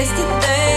[0.00, 0.69] yesterday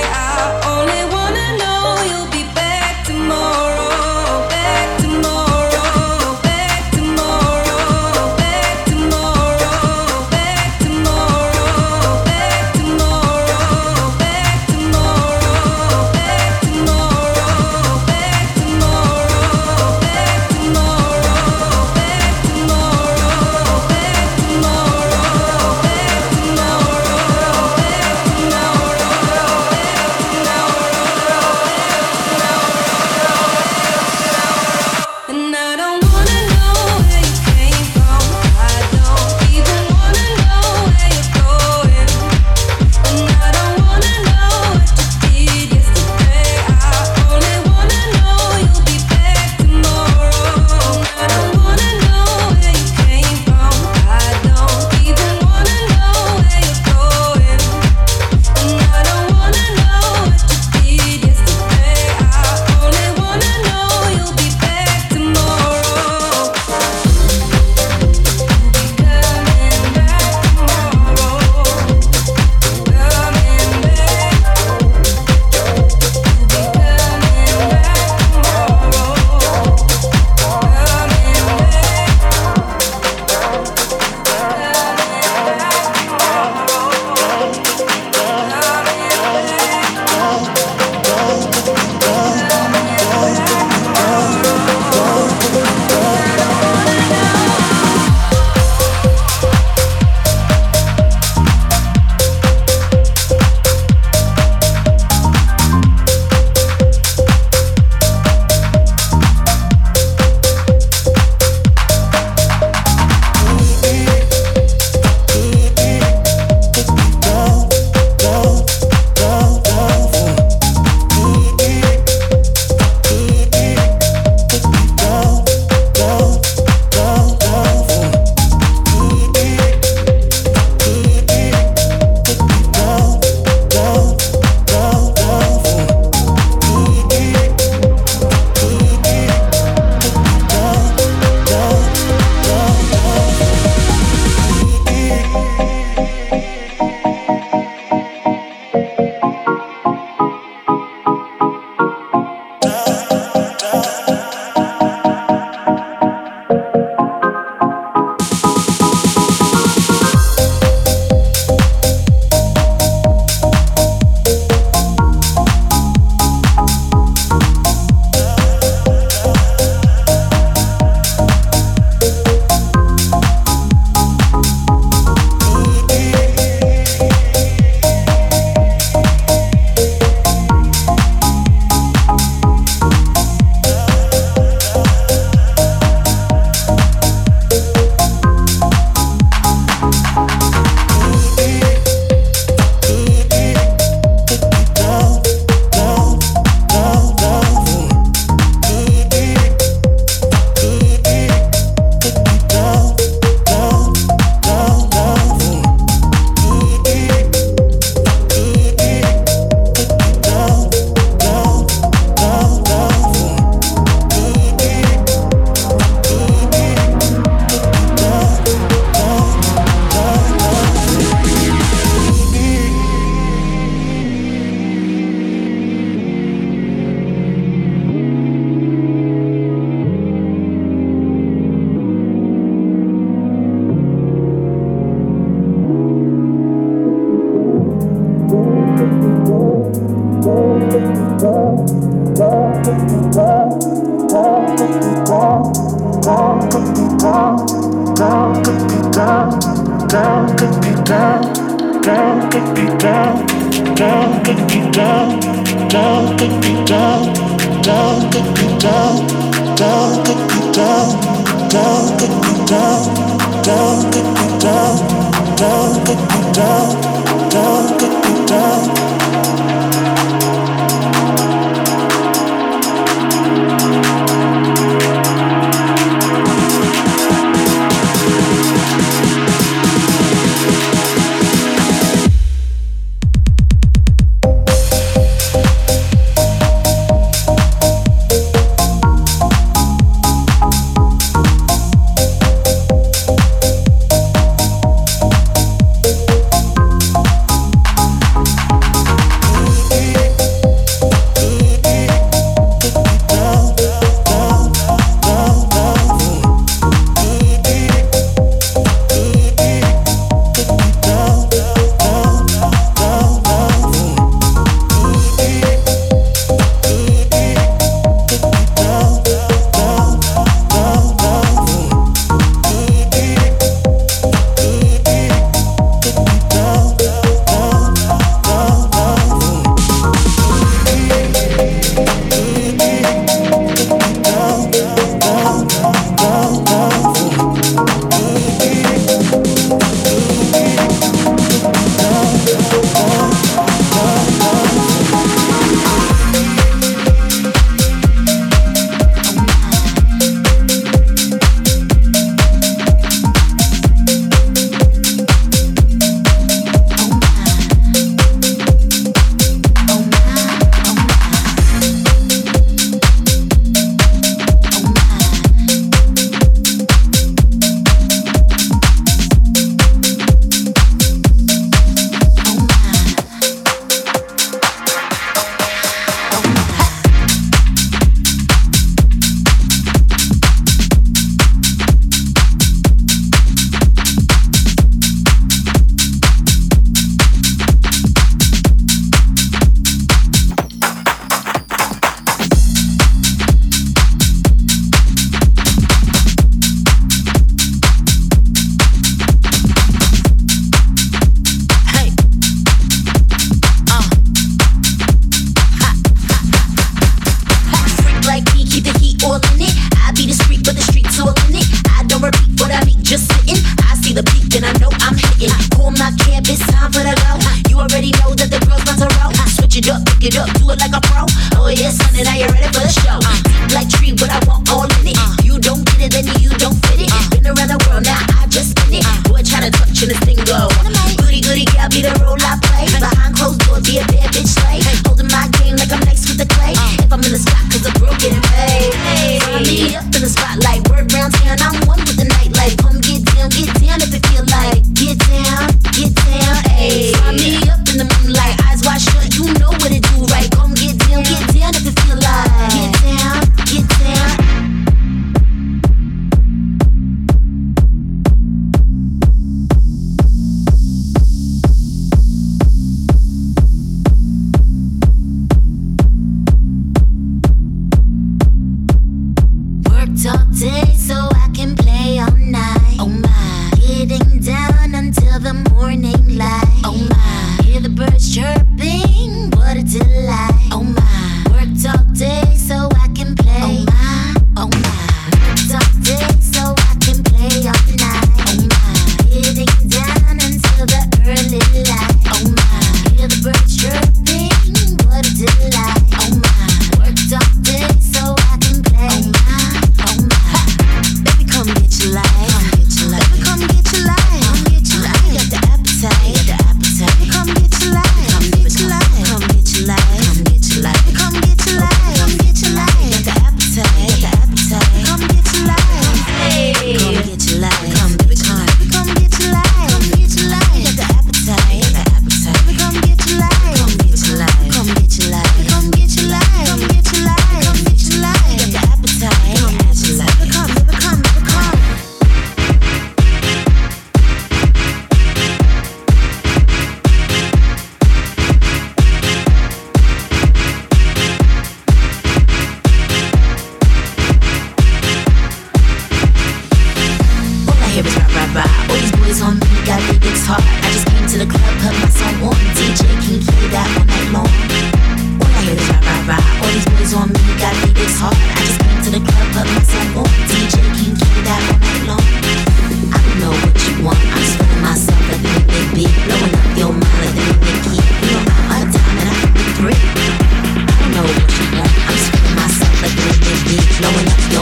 [573.84, 574.42] No, we're not, no,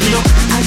[0.00, 0.57] we're not,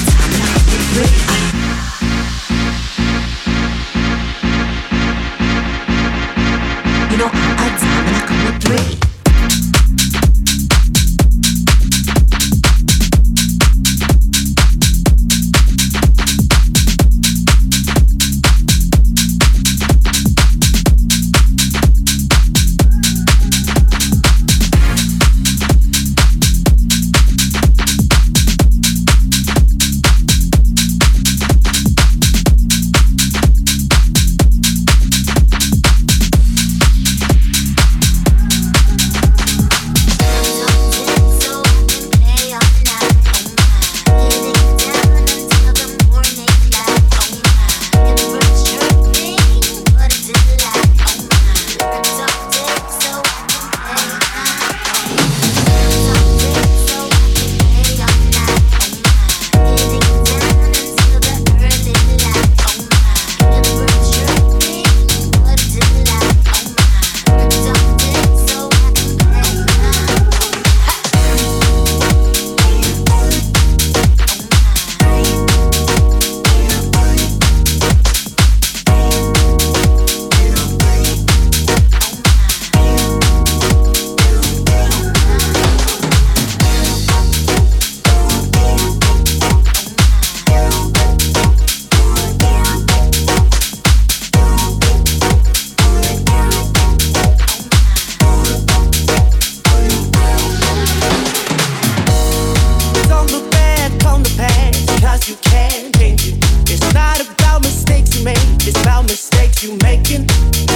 [109.62, 110.26] You're making.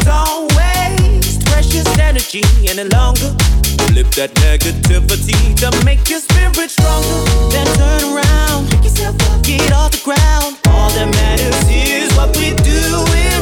[0.04, 3.34] Don't waste precious energy any longer.
[3.90, 7.50] Flip that negativity to make your spirit stronger.
[7.50, 10.56] Then turn around, pick yourself up, get off the ground.
[10.68, 13.35] All that matters is what we do.